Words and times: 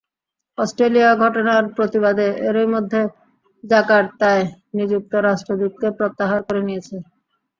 Australia 0.57 1.09
ঘটনার 1.15 1.63
প্রতিবাদে 1.75 2.27
এরই 2.47 2.67
মধ্যে 2.67 3.01
জাকার্তায় 3.63 4.43
নিযুক্ত 4.77 5.13
রাষ্ট্রদূতকে 5.27 5.87
প্রত্যাহার 5.99 6.39
করে 6.47 6.61
নিয়েছে। 6.67 6.95